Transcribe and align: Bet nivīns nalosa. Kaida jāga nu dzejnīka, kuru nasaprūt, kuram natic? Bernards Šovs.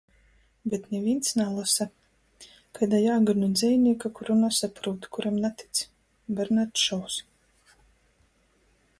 Bet 0.73 0.85
nivīns 0.91 1.33
nalosa. 1.39 1.85
Kaida 2.79 3.01
jāga 3.01 3.35
nu 3.41 3.49
dzejnīka, 3.59 4.11
kuru 4.19 4.37
nasaprūt, 4.39 5.05
kuram 5.17 5.37
natic? 5.43 5.83
Bernards 6.39 6.87
Šovs. 6.87 7.19